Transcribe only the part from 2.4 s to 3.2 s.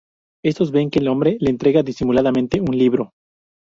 un libro.